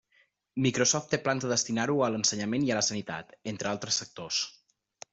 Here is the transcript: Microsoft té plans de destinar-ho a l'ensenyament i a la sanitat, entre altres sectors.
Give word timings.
Microsoft 0.65 1.11
té 1.11 1.19
plans 1.25 1.45
de 1.45 1.51
destinar-ho 1.51 1.99
a 2.05 2.09
l'ensenyament 2.15 2.67
i 2.69 2.73
a 2.77 2.81
la 2.81 2.85
sanitat, 2.91 3.39
entre 3.55 3.73
altres 3.77 4.05
sectors. 4.05 4.45